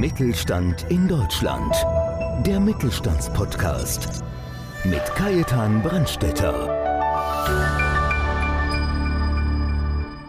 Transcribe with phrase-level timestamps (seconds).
[0.00, 1.76] Mittelstand in Deutschland.
[2.46, 4.22] Der Mittelstandspodcast
[4.82, 6.54] mit Kajetan Brandstetter.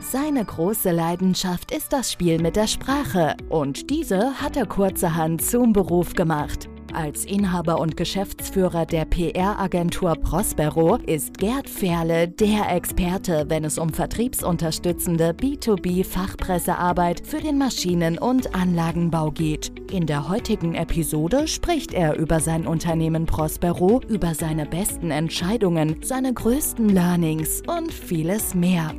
[0.02, 5.72] Seine große Leidenschaft ist das Spiel mit der Sprache und diese hat er kurzerhand zum
[5.72, 6.68] Beruf gemacht.
[6.94, 13.92] Als Inhaber und Geschäftsführer der PR-Agentur Prospero ist Gerd Ferle der Experte, wenn es um
[13.92, 19.72] vertriebsunterstützende B2B-Fachpressearbeit für den Maschinen- und Anlagenbau geht.
[19.92, 26.34] In der heutigen Episode spricht er über sein Unternehmen Prospero, über seine besten Entscheidungen, seine
[26.34, 28.94] größten Learnings und vieles mehr.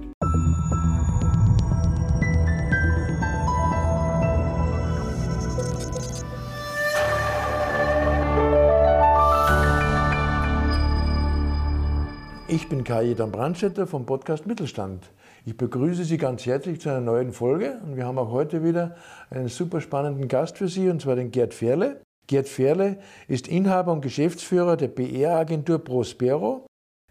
[12.52, 15.10] Ich bin Kajetan Brandstätter vom Podcast Mittelstand.
[15.46, 18.94] Ich begrüße Sie ganz herzlich zu einer neuen Folge und wir haben auch heute wieder
[19.30, 22.02] einen super spannenden Gast für Sie und zwar den Gerd Ferle.
[22.26, 26.66] Gerd Ferle ist Inhaber und Geschäftsführer der PR-Agentur Prospero,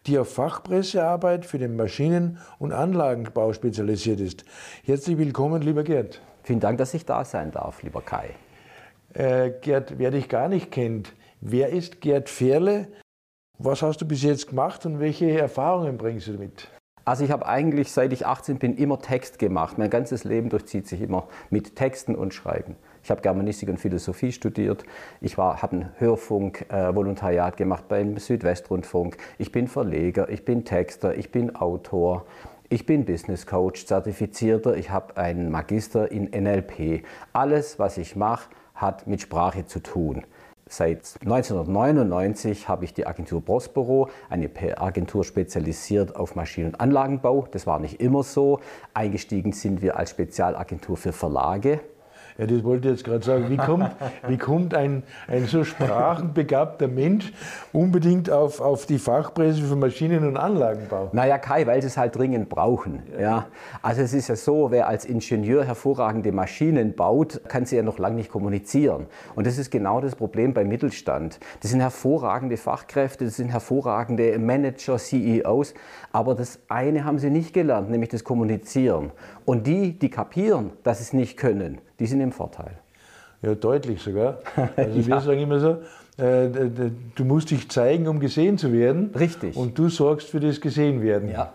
[0.05, 4.45] die auf Fachpressearbeit für den Maschinen- und Anlagenbau spezialisiert ist.
[4.83, 6.21] Herzlich willkommen, lieber Gerd.
[6.43, 8.35] Vielen Dank, dass ich da sein darf, lieber Kai.
[9.15, 12.89] Äh, Gerd, wer dich gar nicht kennt, wer ist Gerd Ferle?
[13.63, 16.67] Was hast du bis jetzt gemacht und welche Erfahrungen bringst du mit?
[17.05, 19.77] Also ich habe eigentlich, seit ich 18 bin, immer Text gemacht.
[19.77, 22.75] Mein ganzes Leben durchzieht sich immer mit Texten und Schreiben.
[23.03, 24.83] Ich habe Germanistik und Philosophie studiert.
[25.19, 29.17] Ich habe ein Hörfunk-Volontariat äh, gemacht beim Südwestrundfunk.
[29.37, 32.25] Ich bin Verleger, ich bin Texter, ich bin Autor.
[32.69, 34.75] Ich bin Business Coach, zertifizierter.
[34.75, 37.05] Ich habe einen Magister in NLP.
[37.31, 40.23] Alles, was ich mache, hat mit Sprache zu tun.
[40.73, 47.45] Seit 1999 habe ich die Agentur Prospero, eine PR-Agentur spezialisiert auf Maschinen- und Anlagenbau.
[47.51, 48.61] Das war nicht immer so.
[48.93, 51.81] Eingestiegen sind wir als Spezialagentur für Verlage.
[52.37, 53.49] Ja, das wollte ich jetzt gerade sagen.
[53.49, 53.91] Wie kommt,
[54.27, 57.31] wie kommt ein, ein so sprachenbegabter Mensch
[57.73, 61.09] unbedingt auf, auf die Fachpresse für Maschinen- und Anlagenbau?
[61.13, 63.03] Naja, Kai, weil sie es halt dringend brauchen.
[63.19, 63.47] Ja.
[63.81, 67.99] Also es ist ja so, wer als Ingenieur hervorragende Maschinen baut, kann sie ja noch
[67.99, 69.07] lange nicht kommunizieren.
[69.35, 71.39] Und das ist genau das Problem beim Mittelstand.
[71.61, 75.73] Das sind hervorragende Fachkräfte, das sind hervorragende Manager, CEOs,
[76.11, 79.11] aber das eine haben sie nicht gelernt, nämlich das Kommunizieren.
[79.45, 82.79] Und die, die kapieren, dass sie es nicht können, die sind im Vorteil.
[83.43, 84.39] Ja, deutlich sogar.
[84.75, 85.07] Also ja.
[85.07, 85.77] wir sagen immer so,
[86.17, 86.49] äh,
[87.15, 89.11] du musst dich zeigen, um gesehen zu werden.
[89.17, 89.55] Richtig.
[89.55, 91.29] Und du sorgst für das Gesehenwerden.
[91.29, 91.53] Ja.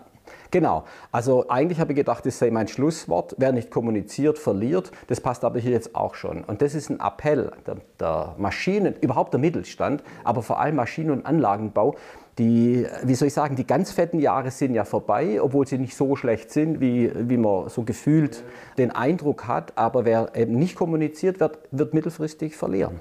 [0.49, 0.85] Genau.
[1.11, 3.35] Also eigentlich habe ich gedacht, das sei mein Schlusswort.
[3.37, 4.91] Wer nicht kommuniziert, verliert.
[5.07, 6.45] Das passt aber hier jetzt auch schon.
[6.45, 11.11] Und das ist ein Appell der, der Maschinen, überhaupt der Mittelstand, aber vor allem Maschinen-
[11.11, 11.95] und Anlagenbau,
[12.37, 15.95] die, wie soll ich sagen, die ganz fetten Jahre sind ja vorbei, obwohl sie nicht
[15.95, 18.43] so schlecht sind, wie, wie man so gefühlt
[18.77, 19.77] den Eindruck hat.
[19.77, 22.99] Aber wer eben nicht kommuniziert, wird, wird mittelfristig verlieren.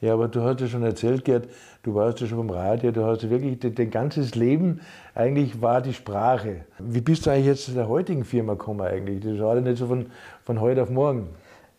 [0.00, 1.48] Ja, aber du hast ja schon erzählt, Gerd,
[1.82, 4.80] du warst ja schon vom Radio, du hast ja wirklich dein ganzes Leben,
[5.14, 6.64] eigentlich war die Sprache.
[6.78, 9.20] Wie bist du eigentlich jetzt zu der heutigen Firma gekommen eigentlich?
[9.20, 10.06] Das war ja nicht so von,
[10.44, 11.28] von heute auf morgen.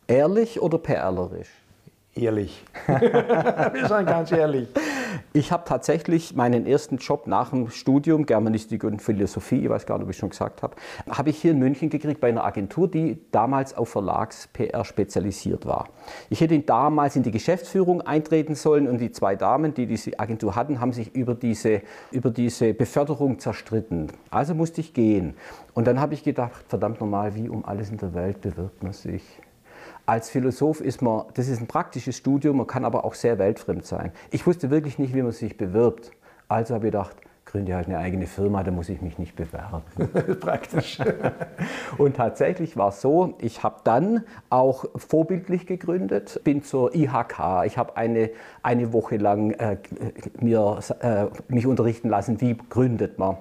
[0.08, 1.50] Ehrlich oder perlerisch?
[2.14, 2.62] Ehrlich.
[2.88, 4.68] Wir sind ganz ehrlich.
[5.32, 9.98] Ich habe tatsächlich meinen ersten Job nach dem Studium Germanistik und Philosophie, ich weiß gar
[9.98, 10.76] nicht, ob ich schon gesagt habe,
[11.10, 15.88] habe ich hier in München gekriegt bei einer Agentur, die damals auf Verlags-PR spezialisiert war.
[16.30, 20.54] Ich hätte damals in die Geschäftsführung eintreten sollen und die zwei Damen, die diese Agentur
[20.54, 24.12] hatten, haben sich über diese, über diese Beförderung zerstritten.
[24.30, 25.36] Also musste ich gehen.
[25.74, 28.92] Und dann habe ich gedacht, verdammt normal, wie um alles in der Welt bewirbt man
[28.92, 29.24] sich?
[30.06, 33.86] Als Philosoph ist man, das ist ein praktisches Studium, man kann aber auch sehr weltfremd
[33.86, 34.12] sein.
[34.32, 36.12] Ich wusste wirklich nicht, wie man sich bewirbt.
[36.48, 39.82] Also habe ich gedacht, gründe halt eine eigene Firma, da muss ich mich nicht bewerben.
[40.40, 41.00] Praktisch.
[41.98, 47.66] Und tatsächlich war es so, ich habe dann auch vorbildlich gegründet, bin zur IHK.
[47.66, 48.30] Ich habe eine,
[48.64, 49.78] eine Woche lang äh,
[50.40, 53.38] mir, äh, mich unterrichten lassen, wie gründet man.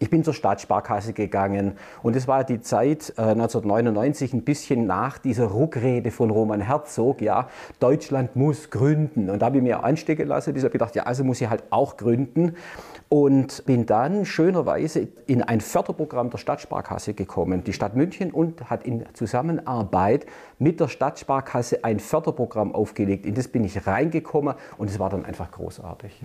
[0.00, 1.72] Ich bin zur Stadtsparkasse gegangen
[2.04, 7.20] und es war die Zeit äh, 1999 ein bisschen nach dieser Ruckrede von Roman Herzog,
[7.20, 7.48] ja,
[7.80, 9.28] Deutschland muss gründen.
[9.28, 11.64] Und da habe ich mir anstecken lassen, ich habe gedacht, ja, also muss ich halt
[11.70, 12.54] auch gründen
[13.08, 18.84] und bin dann schönerweise in ein Förderprogramm der Stadtsparkasse gekommen, die Stadt München, und hat
[18.84, 20.26] in Zusammenarbeit
[20.58, 23.24] mit der Stadtsparkasse ein Förderprogramm aufgelegt.
[23.24, 26.20] In das bin ich reingekommen und es war dann einfach großartig.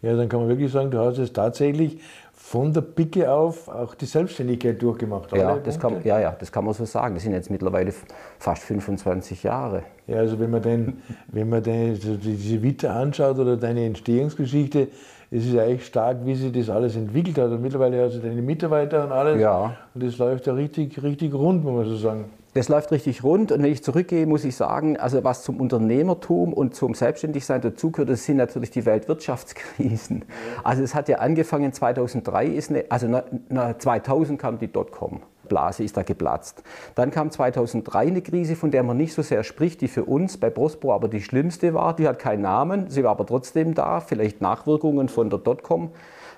[0.00, 2.00] Ja, dann kann man wirklich sagen, du hast es tatsächlich
[2.38, 5.34] von der Picke auf auch die Selbstständigkeit durchgemacht.
[5.34, 7.14] Ja das, kann, ja, ja, das kann man so sagen.
[7.14, 7.92] Das sind jetzt mittlerweile
[8.38, 9.82] fast 25 Jahre.
[10.06, 14.88] Ja, also wenn man, den, wenn man den, diese Vita anschaut oder deine Entstehungsgeschichte,
[15.30, 17.50] es ist ja echt stark, wie sich das alles entwickelt hat.
[17.50, 19.40] Und mittlerweile hast du deine Mitarbeiter und alles.
[19.40, 19.74] Ja.
[19.94, 22.26] Und das läuft ja richtig, richtig rund, muss man so sagen.
[22.56, 26.54] Das läuft richtig rund und wenn ich zurückgehe, muss ich sagen, also was zum Unternehmertum
[26.54, 30.24] und zum Selbstständigsein dazugehört, das sind natürlich die Weltwirtschaftskrisen.
[30.64, 33.20] Also es hat ja angefangen 2003, ist eine, also
[33.76, 35.20] 2000 kam die Dotcom.
[35.50, 36.62] Blase ist da geplatzt.
[36.94, 40.38] Dann kam 2003 eine Krise, von der man nicht so sehr spricht, die für uns
[40.38, 41.94] bei Prospero aber die schlimmste war.
[41.94, 45.90] Die hat keinen Namen, sie war aber trotzdem da, vielleicht Nachwirkungen von der Dotcom.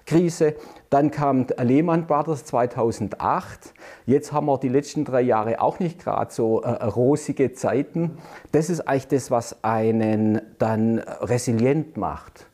[0.08, 0.55] Krise.
[0.88, 3.75] Dann kam Lehman Brothers 2008.
[4.06, 8.16] Jetzt haben wir die letzten drei Jahre auch nicht gerade so äh, rosige Zeiten.
[8.52, 12.46] Das ist eigentlich das, was einen dann resilient macht.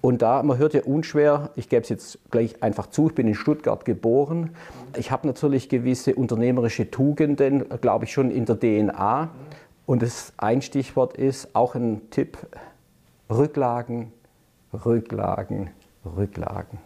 [0.00, 3.28] Und da, man hört ja unschwer, ich gebe es jetzt gleich einfach zu, ich bin
[3.28, 4.50] in Stuttgart geboren.
[4.96, 9.30] Ich habe natürlich gewisse unternehmerische Tugenden, glaube ich, schon in der DNA.
[9.86, 12.36] Und das ein Stichwort ist auch ein Tipp,
[13.30, 14.12] Rücklagen,
[14.72, 15.70] Rücklagen,
[16.16, 16.78] Rücklagen.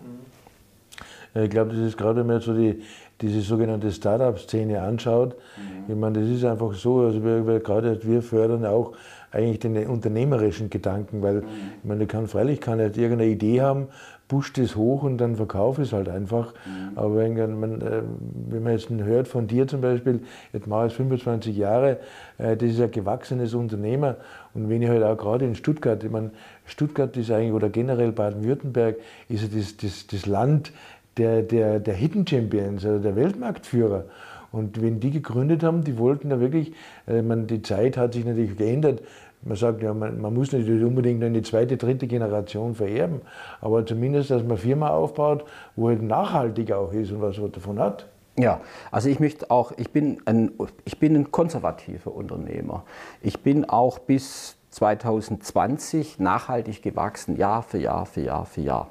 [1.34, 2.82] Ich glaube, das ist gerade, wenn man so die,
[3.20, 5.37] diese sogenannte Startup-Szene anschaut.
[5.56, 5.93] Mhm.
[5.93, 8.93] Ich meine, das ist einfach so, also wir, wir, gerade wir fördern auch
[9.31, 11.46] eigentlich den unternehmerischen Gedanken, weil mhm.
[11.82, 13.88] ich meine, kann, freilich kann er irgendeine Idee haben,
[14.30, 16.54] pusht es hoch und dann verkaufe es halt einfach.
[16.64, 16.96] Mhm.
[16.96, 18.02] Aber wenn man, äh,
[18.48, 20.20] wenn man jetzt hört von dir zum Beispiel,
[20.52, 21.98] jetzt mache ich 25 Jahre,
[22.38, 24.18] äh, das ist ein gewachsenes Unternehmer
[24.54, 26.30] und wenn ich halt auch gerade in Stuttgart, ich meine,
[26.64, 28.98] Stuttgart ist eigentlich, oder generell Baden-Württemberg,
[29.28, 30.70] ist ja das, das, das Land
[31.16, 34.04] der, der, der Hidden Champions, also der Weltmarktführer.
[34.52, 36.72] Und wenn die gegründet haben, die wollten da wirklich,
[37.08, 39.02] äh, man, die Zeit hat sich natürlich geändert.
[39.42, 43.22] Man sagt ja, man, man muss nicht unbedingt eine zweite, dritte Generation vererben,
[43.60, 45.44] aber zumindest, dass man Firma aufbaut,
[45.76, 48.06] wo halt nachhaltig auch ist und was man davon hat.
[48.38, 48.60] Ja,
[48.90, 50.52] also ich möchte auch, ich bin ein,
[50.84, 52.84] ich bin ein konservativer Unternehmer.
[53.22, 58.88] Ich bin auch bis 2020 nachhaltig gewachsen, Jahr für Jahr für Jahr für Jahr.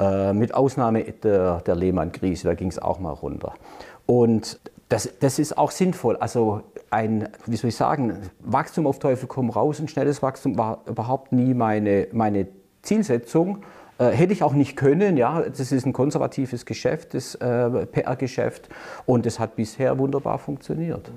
[0.00, 3.54] Äh, mit Ausnahme der, der Lehman-Krise, da ging es auch mal runter.
[4.06, 6.16] Und das, das ist auch sinnvoll.
[6.16, 10.82] Also ein, wie soll ich sagen, Wachstum auf Teufel komm raus, ein schnelles Wachstum war
[10.86, 12.48] überhaupt nie meine, meine
[12.82, 13.64] Zielsetzung.
[13.98, 15.42] Äh, hätte ich auch nicht können, ja.
[15.42, 18.68] Das ist ein konservatives Geschäft, das äh, PR-Geschäft,
[19.06, 21.10] und es hat bisher wunderbar funktioniert.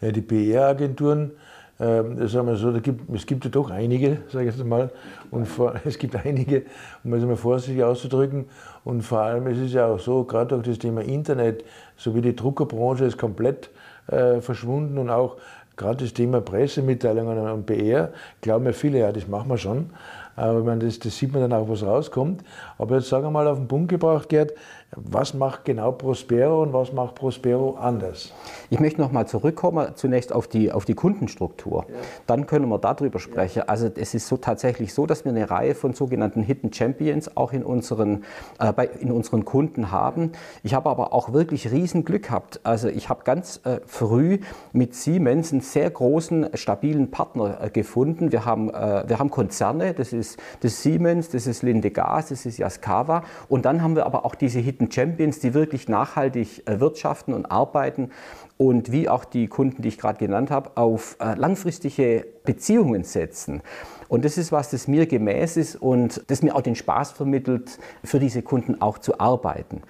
[0.00, 1.32] Ja, die PR-Agenturen
[1.80, 4.90] ähm, sagen wir so, da gibt, es gibt ja doch einige, sage ich jetzt mal,
[5.30, 6.62] und vor, es gibt einige,
[7.02, 8.46] um es mal vorsichtig auszudrücken,
[8.84, 11.64] und vor allem es ist ja auch so, gerade durch das Thema Internet,
[11.96, 13.70] so wie die Druckerbranche ist komplett
[14.06, 15.36] äh, verschwunden und auch
[15.76, 19.90] gerade das Thema Pressemitteilungen und PR, glauben ja viele, ja, das machen wir schon.
[20.36, 22.42] Aber ich meine, das, das sieht man dann auch, was rauskommt.
[22.78, 24.52] Aber jetzt sagen wir mal auf den Punkt gebracht, Gerd,
[24.96, 28.32] was macht genau Prospero und was macht Prospero anders?
[28.70, 31.86] Ich möchte noch mal zurückkommen, zunächst auf die, auf die Kundenstruktur.
[31.88, 31.94] Ja.
[32.26, 33.60] Dann können wir darüber sprechen.
[33.60, 33.64] Ja.
[33.66, 37.52] Also es ist so tatsächlich so, dass wir eine Reihe von sogenannten Hidden Champions auch
[37.52, 38.24] in unseren,
[38.58, 40.32] äh, bei, in unseren Kunden haben.
[40.62, 42.60] Ich habe aber auch wirklich riesen Glück gehabt.
[42.64, 44.38] Also ich habe ganz äh, früh
[44.72, 48.32] mit Siemens einen sehr großen, stabilen Partner äh, gefunden.
[48.32, 52.46] Wir haben, äh, wir haben Konzerne, das ist das Siemens, das ist Linde Gas, das
[52.46, 53.24] ist Yaskawa.
[53.48, 57.46] Und dann haben wir aber auch diese Hidden Champions, die wirklich nachhaltig äh, wirtschaften und
[57.46, 58.10] arbeiten
[58.56, 63.62] und wie auch die Kunden, die ich gerade genannt habe, auf äh, langfristige Beziehungen setzen.
[64.08, 67.78] Und das ist was, das mir gemäß ist und das mir auch den Spaß vermittelt,
[68.04, 69.82] für diese Kunden auch zu arbeiten.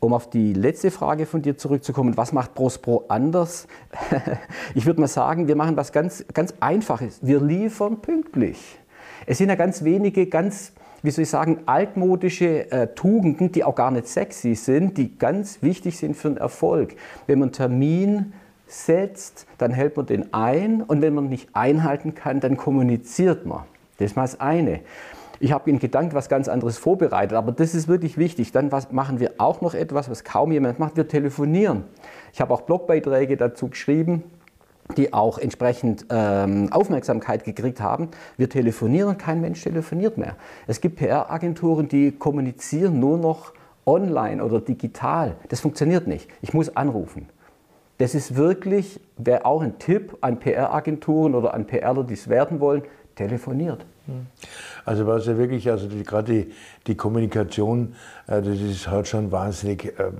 [0.00, 3.68] Um auf die letzte Frage von dir zurückzukommen, was macht Prospro anders?
[4.74, 7.20] ich würde mal sagen, wir machen was ganz, ganz Einfaches.
[7.22, 8.80] Wir liefern pünktlich.
[9.26, 13.74] Es sind ja ganz wenige, ganz wie soll ich sagen, altmodische äh, Tugenden, die auch
[13.74, 16.94] gar nicht sexy sind, die ganz wichtig sind für den Erfolg.
[17.26, 18.32] Wenn man Termin
[18.66, 23.62] setzt, dann hält man den ein und wenn man nicht einhalten kann, dann kommuniziert man.
[23.98, 24.80] Das ist mal das eine.
[25.40, 28.52] Ich habe in Gedanken was ganz anderes vorbereitet, aber das ist wirklich wichtig.
[28.52, 30.96] Dann was, machen wir auch noch etwas, was kaum jemand macht.
[30.96, 31.82] Wir telefonieren.
[32.32, 34.22] Ich habe auch Blogbeiträge dazu geschrieben
[34.92, 38.08] die auch entsprechend ähm, Aufmerksamkeit gekriegt haben.
[38.36, 40.36] Wir telefonieren, kein Mensch telefoniert mehr.
[40.66, 43.52] Es gibt PR-Agenturen, die kommunizieren nur noch
[43.86, 45.36] online oder digital.
[45.48, 46.28] Das funktioniert nicht.
[46.40, 47.28] Ich muss anrufen.
[47.98, 52.60] Das ist wirklich, wäre auch ein Tipp an PR-Agenturen oder an PRler, die es werden
[52.60, 52.82] wollen,
[53.14, 53.84] telefoniert.
[54.84, 56.52] Also was ja wirklich, also die, gerade die,
[56.86, 57.94] die Kommunikation,
[58.26, 60.10] äh, das ist, hat schon wahnsinnig äh,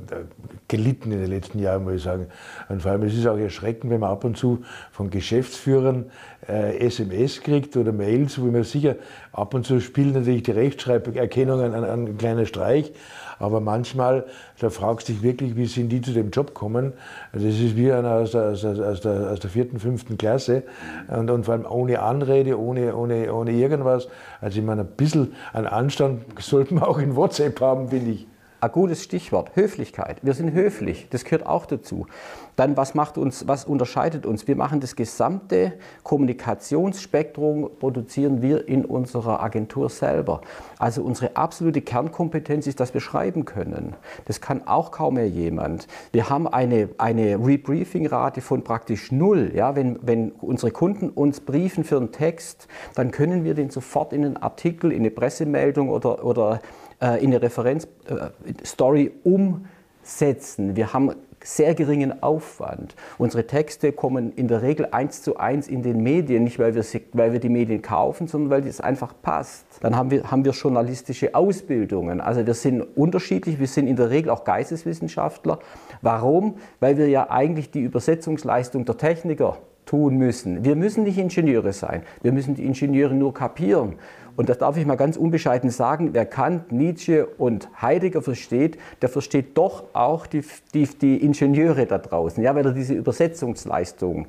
[0.68, 2.26] gelitten in den letzten Jahren, muss ich sagen.
[2.68, 4.62] Und vor allem, es ist auch erschreckend, wenn man ab und zu
[4.92, 6.10] von Geschäftsführern
[6.46, 8.96] SMS kriegt oder Mails, wo man sicher,
[9.32, 12.92] ab und zu spielt natürlich die Rechtschreiberkennung an, an, an ein kleiner Streich,
[13.38, 14.25] aber manchmal,
[14.58, 16.92] da fragst du dich wirklich, wie sind die zu dem Job kommen.
[17.32, 20.64] Also das ist wie einer aus der, aus aus der, aus der vierten, fünften Klasse
[21.08, 24.08] und, und vor allem ohne Anrede, ohne, ohne, ohne irgendwas.
[24.40, 28.26] Also ich meine, ein bisschen an Anstand sollten wir auch in WhatsApp haben, finde ich.
[28.62, 30.19] Ein gutes Stichwort, Höflichkeit.
[30.23, 32.07] Wir sind höflich, das gehört auch dazu.
[32.54, 34.47] Dann, was macht uns, was unterscheidet uns?
[34.47, 35.73] Wir machen das gesamte
[36.04, 40.42] Kommunikationsspektrum, produzieren wir in unserer Agentur selber.
[40.78, 43.97] Also unsere absolute Kernkompetenz ist, dass wir schreiben können.
[44.26, 45.88] Das kann auch kaum mehr jemand.
[46.12, 49.50] Wir haben eine, eine Rebriefing-Rate von praktisch null.
[49.57, 54.12] Ja, wenn, wenn unsere Kunden uns briefen für einen Text, dann können wir den sofort
[54.12, 56.61] in einen Artikel, in eine Pressemeldung oder, oder
[57.02, 60.76] in eine Referenzstory äh, umsetzen.
[60.76, 61.12] Wir haben
[61.44, 62.94] sehr geringen Aufwand.
[63.18, 66.85] Unsere Texte kommen in der Regel eins zu eins in den Medien, nicht weil wir,
[67.12, 69.66] weil wir die Medien kaufen, sondern weil es einfach passt.
[69.80, 72.21] Dann haben wir, haben wir journalistische Ausbildungen.
[72.21, 75.59] Also wir sind unterschiedlich, wir sind in der Regel auch Geisteswissenschaftler.
[76.00, 76.56] Warum?
[76.80, 80.64] Weil wir ja eigentlich die Übersetzungsleistung der Techniker tun müssen.
[80.64, 83.94] Wir müssen nicht Ingenieure sein, wir müssen die Ingenieure nur kapieren.
[84.36, 89.08] Und das darf ich mal ganz unbescheiden sagen, wer Kant, Nietzsche und Heidegger versteht, der
[89.08, 94.26] versteht doch auch die, die, die Ingenieure da draußen, ja, weil er diese Übersetzungsleistung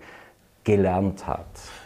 [0.63, 1.45] gelernt hat.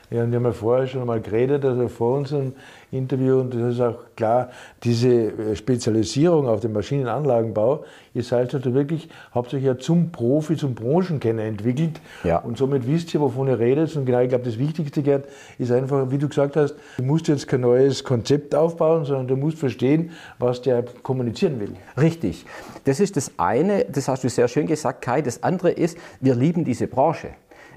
[0.10, 2.54] Ja, und wir haben ja vorher schon mal geredet, also vor unserem
[2.92, 4.52] Interview, und das ist auch klar,
[4.84, 7.84] diese äh, Spezialisierung auf den Maschinenanlagenbau,
[8.14, 12.00] ihr seid halt wirklich hauptsächlich ja zum Profi, zum Branchenkenner entwickelt.
[12.24, 12.38] Ja.
[12.38, 13.94] Und somit wisst ihr, wovon ihr redet.
[13.98, 15.26] Und genau, ich glaube, das Wichtigste, Gerd,
[15.58, 19.36] ist einfach, wie du gesagt hast, du musst jetzt kein neues Konzept aufbauen, sondern du
[19.36, 21.74] musst verstehen, was der kommunizieren will.
[22.00, 22.46] Richtig.
[22.86, 25.22] Das ist das eine, das hast du sehr schön gesagt, Kai.
[25.22, 27.32] Das andere ist, wir lieben diese Branche.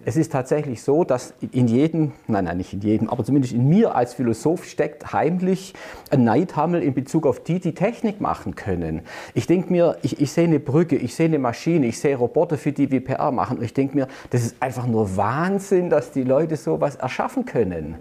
[0.06, 3.68] Es ist tatsächlich so, dass in jedem, nein, nein, nicht in jedem, aber zumindest in
[3.68, 5.74] mir als Philosoph steckt heimlich
[6.10, 9.02] ein Neidhammel in Bezug auf die, die Technik machen können.
[9.34, 12.56] Ich denke mir, ich, ich sehe eine Brücke, ich sehe eine Maschine, ich sehe Roboter,
[12.56, 16.12] für die wir PR machen und ich denke mir, das ist einfach nur Wahnsinn, dass
[16.12, 17.96] die Leute sowas erschaffen können.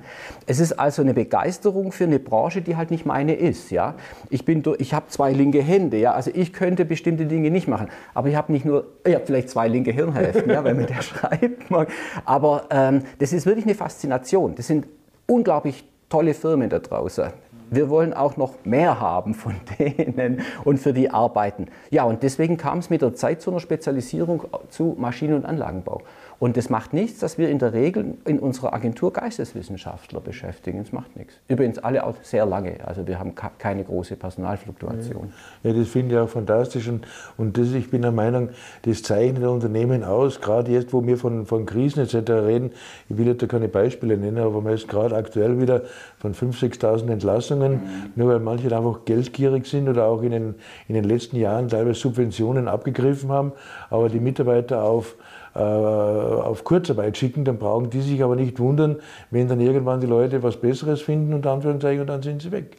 [0.46, 3.72] Es ist also eine Begeisterung für eine Branche, die halt nicht meine ist.
[3.72, 3.96] Ja?
[4.30, 6.14] Ich, ich habe zwei linke Hände, ja?
[6.14, 9.50] also ich könnte bestimmte Dinge nicht machen, aber ich habe nicht nur, ich habe vielleicht
[9.50, 11.70] zwei linke Hirnhälften, ja, wenn man der schreibt.
[11.70, 11.89] Man,
[12.26, 14.56] aber ähm, das ist wirklich eine Faszination.
[14.56, 14.88] Das sind
[15.28, 17.32] unglaublich tolle Firmen da draußen.
[17.72, 21.68] Wir wollen auch noch mehr haben von denen und für die arbeiten.
[21.92, 26.02] Ja, und deswegen kam es mit der Zeit zu einer Spezialisierung zu Maschinen- und Anlagenbau.
[26.40, 30.80] Und das macht nichts, dass wir in der Regel in unserer Agentur Geisteswissenschaftler beschäftigen.
[30.80, 31.34] Das macht nichts.
[31.50, 32.78] Übrigens alle auch sehr lange.
[32.86, 35.34] Also wir haben keine große Personalfluktuation.
[35.64, 36.88] Ja, das finde ich auch fantastisch.
[36.88, 37.06] Und,
[37.36, 38.50] und das, ich bin der Meinung,
[38.84, 40.40] das zeichnet ein Unternehmen aus.
[40.40, 42.32] Gerade jetzt, wo wir von, von Krisen etc.
[42.32, 42.72] reden.
[43.10, 45.84] Ich will jetzt da keine Beispiele nennen, aber man ist gerade aktuell wieder
[46.20, 47.80] von 5.000, 6.000 Entlassungen, mhm.
[48.16, 50.56] nur weil manche einfach geldgierig sind oder auch in den,
[50.88, 53.52] in den letzten Jahren teilweise Subventionen abgegriffen haben,
[53.90, 55.16] aber die Mitarbeiter auf
[55.58, 58.98] auf Kurzarbeit schicken, dann brauchen die sich aber nicht wundern,
[59.32, 62.78] wenn dann irgendwann die Leute was Besseres finden und Anführungszeichen und dann sind sie weg.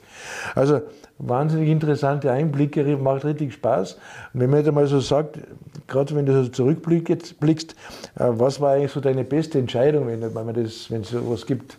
[0.54, 0.80] Also
[1.18, 3.98] wahnsinnig interessante Einblicke, macht richtig Spaß.
[4.34, 5.38] Und wenn man jetzt mal so sagt,
[5.86, 7.74] gerade wenn du so zurückblickst, äh,
[8.16, 11.76] was war eigentlich so deine beste Entscheidung, wenn, man das, wenn es sowas gibt?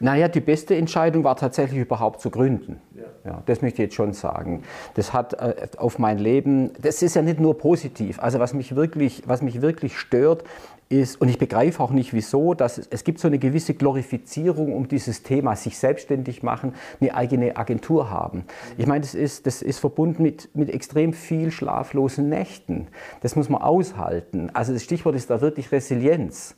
[0.00, 2.80] Naja, die beste Entscheidung war tatsächlich überhaupt zu gründen.
[2.94, 3.30] Ja.
[3.30, 4.62] ja das möchte ich jetzt schon sagen.
[4.94, 8.18] Das hat äh, auf mein Leben, das ist ja nicht nur positiv.
[8.18, 10.42] Also was mich wirklich, was mich wirklich stört,
[10.88, 14.74] ist, und ich begreife auch nicht wieso, dass es, es gibt so eine gewisse Glorifizierung
[14.74, 18.44] um dieses Thema, sich selbstständig machen, eine eigene Agentur haben.
[18.76, 22.88] Ich meine, das ist, das ist verbunden mit, mit extrem viel schlaflosen Nächten.
[23.20, 24.50] Das muss man aushalten.
[24.52, 26.56] Also das Stichwort ist da wirklich Resilienz.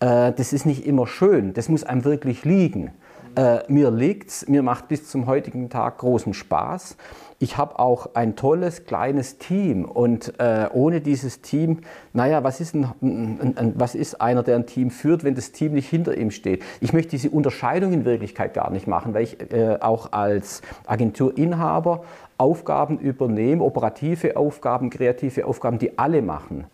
[0.00, 2.92] Äh, das ist nicht immer schön, das muss einem wirklich liegen.
[3.34, 6.96] Äh, mir liegt's, mir macht bis zum heutigen Tag großen Spaß.
[7.38, 11.80] Ich habe auch ein tolles kleines Team und äh, ohne dieses Team,
[12.12, 15.52] naja, was ist, ein, ein, ein, was ist einer, der ein Team führt, wenn das
[15.52, 16.64] Team nicht hinter ihm steht?
[16.80, 22.04] Ich möchte diese Unterscheidung in Wirklichkeit gar nicht machen, weil ich äh, auch als Agenturinhaber
[22.38, 26.66] Aufgaben übernehme, operative Aufgaben, kreative Aufgaben, die alle machen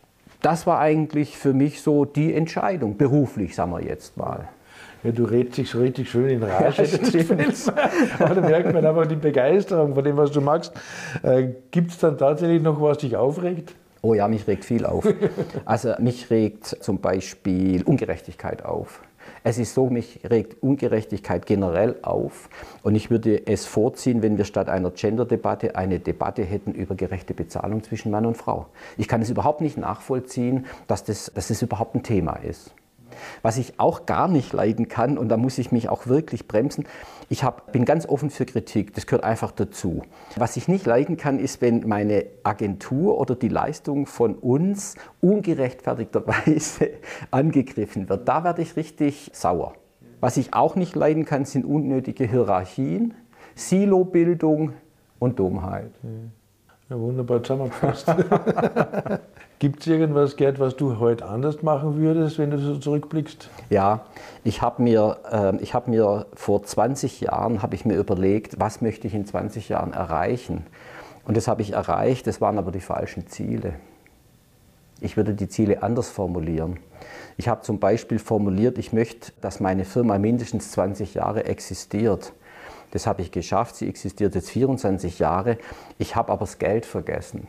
[0.44, 4.48] das war eigentlich für mich so die Entscheidung, beruflich, sagen wir jetzt mal.
[5.02, 6.82] Ja, du redest dich so richtig schön in Rage.
[6.84, 7.74] Ja,
[8.18, 10.72] Aber da merkt man einfach die Begeisterung von dem, was du machst.
[11.22, 13.74] Äh, Gibt es dann tatsächlich noch was dich aufregt?
[14.02, 15.06] Oh ja, mich regt viel auf.
[15.64, 19.02] Also mich regt zum Beispiel Ungerechtigkeit auf.
[19.46, 22.48] Es ist so, mich regt Ungerechtigkeit generell auf
[22.82, 27.34] und ich würde es vorziehen, wenn wir statt einer Gender-Debatte eine Debatte hätten über gerechte
[27.34, 28.68] Bezahlung zwischen Mann und Frau.
[28.96, 32.74] Ich kann es überhaupt nicht nachvollziehen, dass das, dass das überhaupt ein Thema ist.
[33.42, 36.84] Was ich auch gar nicht leiden kann, und da muss ich mich auch wirklich bremsen,
[37.28, 40.02] ich hab, bin ganz offen für Kritik, das gehört einfach dazu.
[40.36, 46.90] Was ich nicht leiden kann, ist, wenn meine Agentur oder die Leistung von uns ungerechtfertigterweise
[47.30, 48.28] angegriffen wird.
[48.28, 49.74] Da werde ich richtig sauer.
[50.20, 53.14] Was ich auch nicht leiden kann, sind unnötige Hierarchien,
[53.54, 54.72] Silobildung
[55.18, 55.90] und Dummheit.
[56.88, 58.06] Ja, wunderbar zusammengefasst.
[59.60, 63.48] Gibt es irgendwas, Gerd, was du heute anders machen würdest, wenn du so zurückblickst?
[63.70, 64.04] Ja,
[64.42, 69.14] ich habe mir, äh, hab mir vor 20 Jahren ich mir überlegt, was möchte ich
[69.14, 70.66] in 20 Jahren erreichen.
[71.24, 73.74] Und das habe ich erreicht, das waren aber die falschen Ziele.
[75.00, 76.78] Ich würde die Ziele anders formulieren.
[77.36, 82.32] Ich habe zum Beispiel formuliert, ich möchte, dass meine Firma mindestens 20 Jahre existiert.
[82.90, 85.58] Das habe ich geschafft, sie existiert jetzt 24 Jahre.
[85.98, 87.48] Ich habe aber das Geld vergessen.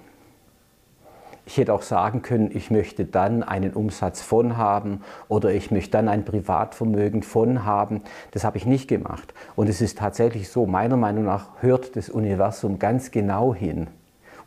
[1.45, 5.91] Ich hätte auch sagen können, ich möchte dann einen Umsatz von haben oder ich möchte
[5.91, 8.01] dann ein Privatvermögen von haben.
[8.31, 9.33] Das habe ich nicht gemacht.
[9.55, 13.87] Und es ist tatsächlich so, meiner Meinung nach hört das Universum ganz genau hin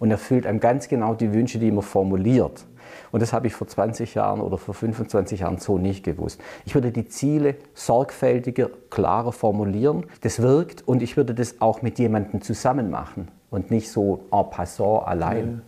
[0.01, 2.67] und erfüllt einem ganz genau die Wünsche, die man formuliert.
[3.13, 6.41] Und das habe ich vor 20 Jahren oder vor 25 Jahren so nicht gewusst.
[6.67, 10.07] Ich würde die Ziele sorgfältiger, klarer formulieren.
[10.23, 14.51] Das wirkt und ich würde das auch mit jemandem zusammen machen und nicht so en
[14.51, 15.63] passant allein.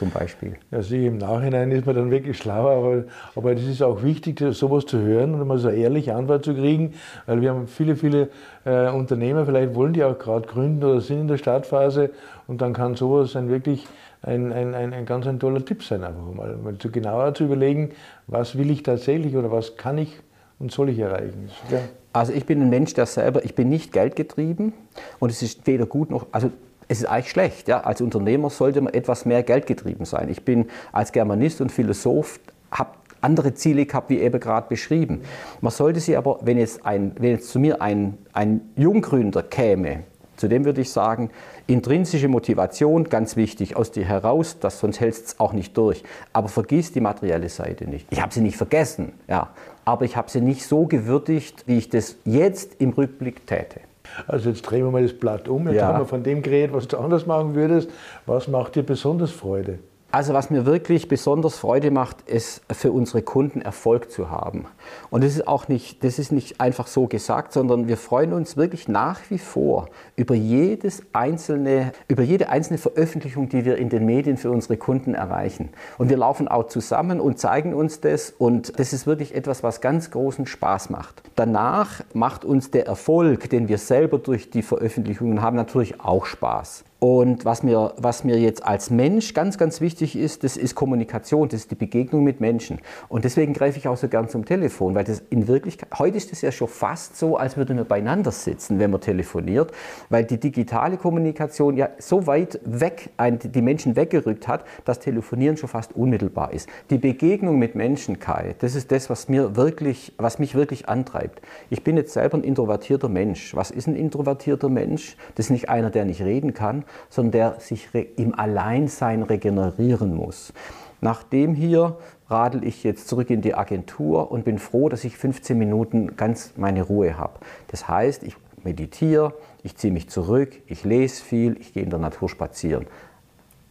[0.00, 0.56] Zum Beispiel?
[0.70, 3.04] Ja, sicher, im Nachhinein ist man dann wirklich schlauer, aber,
[3.36, 6.54] aber das ist auch wichtig, sowas zu hören und mal so eine ehrliche Antwort zu
[6.54, 6.94] kriegen,
[7.26, 8.30] weil wir haben viele, viele
[8.64, 12.12] äh, Unternehmer, vielleicht wollen die auch gerade gründen oder sind in der Startphase
[12.46, 13.86] und dann kann sowas ein wirklich
[14.22, 17.44] ein, ein, ein, ein ganz ein toller Tipp sein, einfach mal, mal zu genauer zu
[17.44, 17.90] überlegen,
[18.26, 20.18] was will ich tatsächlich oder was kann ich
[20.58, 21.50] und soll ich erreichen.
[21.70, 21.80] Ja.
[22.14, 24.72] Also ich bin ein Mensch, der selber, ich bin nicht geldgetrieben
[25.18, 26.50] und es ist weder gut noch, also
[26.90, 27.68] es ist eigentlich schlecht.
[27.68, 27.82] Ja?
[27.82, 30.28] Als Unternehmer sollte man etwas mehr geldgetrieben sein.
[30.28, 32.40] Ich bin als Germanist und Philosoph,
[32.72, 35.22] habe andere Ziele gehabt, wie eben gerade beschrieben.
[35.60, 40.00] Man sollte sie aber, wenn jetzt, ein, wenn jetzt zu mir ein, ein Junggründer käme,
[40.36, 41.30] zu dem würde ich sagen,
[41.68, 46.02] intrinsische Motivation, ganz wichtig, aus dir heraus, das, sonst hältst es auch nicht durch.
[46.32, 48.08] Aber vergiss die materielle Seite nicht.
[48.10, 49.50] Ich habe sie nicht vergessen, ja,
[49.84, 53.80] aber ich habe sie nicht so gewürdigt, wie ich das jetzt im Rückblick täte.
[54.26, 55.66] Also jetzt drehen wir mal das Blatt um.
[55.66, 55.86] Jetzt ja.
[55.86, 57.90] haben wir von dem geredet, was du anders machen würdest.
[58.26, 59.78] Was macht dir besonders Freude?
[60.12, 64.64] Also was mir wirklich besonders Freude macht, ist für unsere Kunden Erfolg zu haben.
[65.08, 68.56] Und das ist auch nicht, das ist nicht einfach so gesagt, sondern wir freuen uns
[68.56, 74.04] wirklich nach wie vor über jedes einzelne, über jede einzelne Veröffentlichung, die wir in den
[74.04, 75.68] Medien für unsere Kunden erreichen.
[75.96, 79.80] Und wir laufen auch zusammen und zeigen uns das und das ist wirklich etwas, was
[79.80, 81.22] ganz großen Spaß macht.
[81.36, 86.84] Danach macht uns der Erfolg, den wir selber durch die Veröffentlichungen haben, natürlich auch Spaß.
[87.00, 91.48] Und was mir, was mir jetzt als Mensch ganz, ganz wichtig ist, das ist Kommunikation,
[91.48, 92.78] das ist die Begegnung mit Menschen.
[93.08, 96.30] Und deswegen greife ich auch so gern zum Telefon, weil das in Wirklichkeit, heute ist
[96.30, 99.72] es ja schon fast so, als würden wir beieinander sitzen, wenn man telefoniert,
[100.10, 105.70] weil die digitale Kommunikation ja so weit weg, die Menschen weggerückt hat, dass Telefonieren schon
[105.70, 106.68] fast unmittelbar ist.
[106.90, 111.40] Die Begegnung mit Menschen, Kai, das ist das, was, mir wirklich, was mich wirklich antreibt.
[111.70, 113.56] Ich bin jetzt selber ein introvertierter Mensch.
[113.56, 115.16] Was ist ein introvertierter Mensch?
[115.36, 120.52] Das ist nicht einer, der nicht reden kann, sondern der sich im Alleinsein regenerieren muss.
[121.00, 121.96] Nachdem hier
[122.28, 126.52] radel ich jetzt zurück in die Agentur und bin froh, dass ich 15 Minuten ganz
[126.56, 127.40] meine Ruhe habe.
[127.68, 131.98] Das heißt, ich meditiere, ich ziehe mich zurück, ich lese viel, ich gehe in der
[131.98, 132.86] Natur spazieren.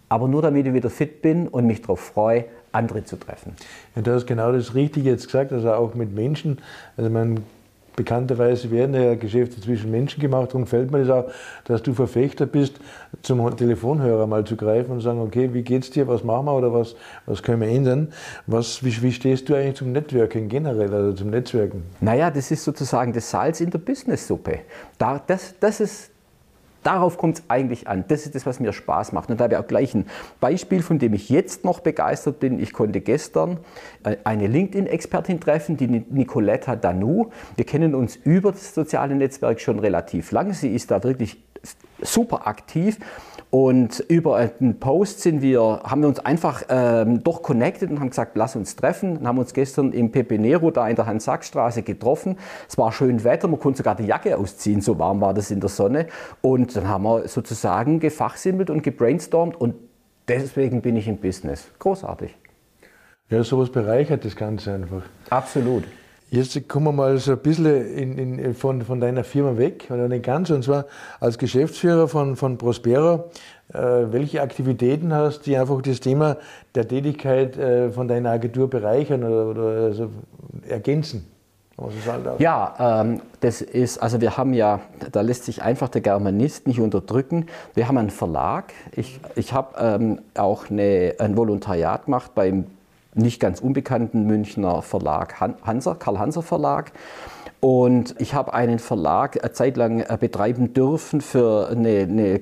[0.10, 3.56] Aber nur damit ich wieder fit bin und mich darauf freue, andere zu treffen.
[3.96, 6.60] Ja, du hast genau das Richtige jetzt gesagt, also auch mit Menschen.
[6.98, 7.44] Also man
[7.96, 10.50] Bekannterweise werden ja Geschäfte zwischen Menschen gemacht.
[10.50, 11.32] Darum fällt mir das auch,
[11.66, 12.80] dass du Verfechter bist,
[13.22, 16.74] zum Telefonhörer mal zu greifen und sagen, okay, wie geht's dir, was machen wir oder
[16.74, 18.14] was, was können wir ändern?
[18.48, 21.84] Was, wie, wie stehst du eigentlich zum Networking generell, also zum Netzwerken?
[22.00, 24.60] Naja, das ist sozusagen das Salz in der Businesssuppe.
[24.98, 26.12] Da, das, das ist
[26.84, 28.06] Darauf kommt es eigentlich an.
[28.08, 29.30] Das ist das, was mir Spaß macht.
[29.30, 30.06] Und da habe ich auch gleich ein
[30.40, 32.60] Beispiel, von dem ich jetzt noch begeistert bin.
[32.60, 33.58] Ich konnte gestern
[34.04, 37.30] äh, eine LinkedIn-Expertin treffen, die Nicoletta Danu.
[37.56, 40.54] Wir kennen uns über das soziale Netzwerk schon relativ lange.
[40.54, 41.38] Sie ist da wirklich
[42.02, 42.98] super aktiv
[43.52, 48.12] und über einen Post sind wir, haben wir uns einfach ähm, doch connected und haben
[48.12, 49.18] gesagt, lass uns treffen.
[49.18, 52.38] Und haben uns gestern im Pepe Nero da in der Hans-Sachs-Straße getroffen.
[52.68, 55.62] Es war schön Wetter, man konnte sogar die Jacke ausziehen, so warm war das in
[55.62, 56.08] der Sonne.
[56.42, 59.74] Und dann haben wir sozusagen gefachsimmelt und gebrainstormt und
[60.28, 61.72] deswegen bin ich im Business.
[61.80, 62.36] Großartig.
[63.30, 65.04] Ja, sowas bereichert das Ganze einfach.
[65.32, 65.86] Absolut.
[66.32, 70.08] Jetzt kommen wir mal so ein bisschen in, in, von, von deiner Firma weg, oder
[70.08, 70.86] nicht ganz, und zwar
[71.20, 73.32] als Geschäftsführer von, von Prospero.
[73.74, 76.38] Äh, welche Aktivitäten hast, die einfach das Thema
[76.76, 80.10] der Tätigkeit äh, von deiner Agentur bereichern oder, oder also
[80.68, 81.26] ergänzen?
[82.40, 86.80] Ja, ähm, das ist, also wir haben ja, da lässt sich einfach der Germanist nicht
[86.80, 87.46] unterdrücken.
[87.74, 88.74] Wir haben einen Verlag.
[88.96, 92.66] Ich, ich habe ähm, auch eine, ein Volontariat gemacht beim
[93.14, 96.92] nicht ganz unbekannten Münchner Verlag Hanser, Karl Hanser Verlag.
[97.62, 102.42] Und ich habe einen Verlag eine Zeit lang äh, betreiben dürfen für eine, eine,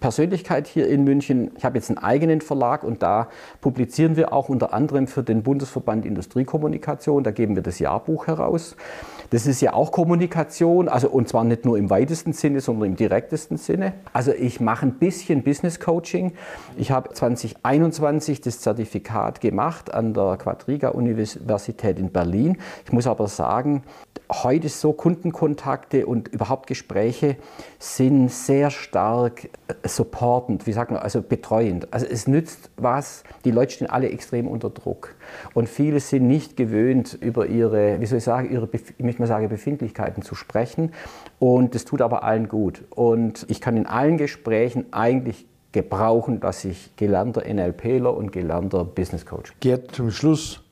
[0.00, 1.52] Persönlichkeit hier in München.
[1.56, 3.28] Ich habe jetzt einen eigenen Verlag und da
[3.60, 7.22] publizieren wir auch unter anderem für den Bundesverband Industriekommunikation.
[7.22, 8.74] Da geben wir das Jahrbuch heraus.
[9.30, 12.96] Das ist ja auch Kommunikation, also und zwar nicht nur im weitesten Sinne, sondern im
[12.96, 13.94] direktesten Sinne.
[14.12, 16.32] Also ich mache ein bisschen Business Coaching.
[16.76, 22.58] Ich habe 2021 das Zertifikat gemacht an der Quadriga Universität in Berlin.
[22.84, 23.82] Ich muss aber sagen,
[24.30, 27.36] heute so Kundenkontakte und überhaupt Gespräche
[27.78, 31.92] sind sehr stark äh, supportend, wie sagt man, also betreuend.
[31.92, 35.14] Also es nützt was, die Leute stehen alle extrem unter Druck
[35.54, 39.28] und viele sind nicht gewöhnt, über ihre, wie soll ich sagen, ihre, ich möchte mal
[39.28, 40.92] sagen, Befindlichkeiten zu sprechen
[41.38, 42.84] und das tut aber allen gut.
[42.90, 49.26] Und ich kann in allen Gesprächen eigentlich gebrauchen, dass ich gelernter NLPler und gelernter Business
[49.26, 49.52] Coach.
[49.60, 50.62] Gerd, zum Schluss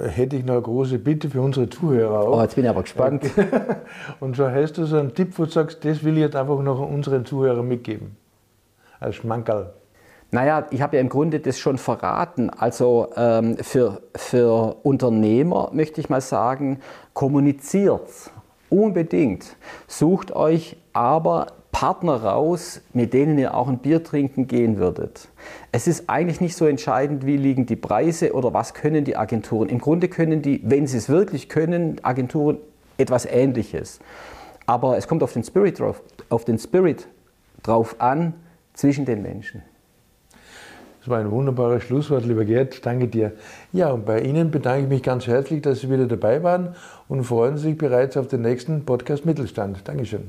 [0.00, 2.38] hätte ich noch eine große Bitte für unsere Zuhörer auch.
[2.38, 3.24] Oh, jetzt bin ich aber gespannt.
[4.20, 6.60] Und so hast du so einen Tipp, wo du sagst, das will ich jetzt einfach
[6.62, 8.16] noch unseren Zuhörern mitgeben.
[9.00, 9.72] Als Schmankerl.
[10.30, 12.48] Naja, ich habe ja im Grunde das schon verraten.
[12.48, 16.80] Also ähm, für, für Unternehmer möchte ich mal sagen,
[17.12, 18.08] kommuniziert
[18.70, 19.56] unbedingt.
[19.86, 21.48] Sucht euch aber
[21.82, 25.26] Partner raus, mit denen ihr auch ein Bier trinken gehen würdet.
[25.72, 29.68] Es ist eigentlich nicht so entscheidend, wie liegen die Preise oder was können die Agenturen.
[29.68, 32.58] Im Grunde können die, wenn sie es wirklich können, Agenturen
[32.98, 33.98] etwas Ähnliches.
[34.64, 37.08] Aber es kommt auf den Spirit drauf, auf den Spirit
[37.64, 38.34] drauf an
[38.74, 39.64] zwischen den Menschen.
[41.00, 42.86] Das war ein wunderbares Schlusswort, lieber Gerd.
[42.86, 43.32] Danke dir.
[43.72, 46.76] Ja, und bei Ihnen bedanke ich mich ganz herzlich, dass Sie wieder dabei waren
[47.08, 49.80] und freuen sich bereits auf den nächsten Podcast Mittelstand.
[49.88, 50.28] Dankeschön.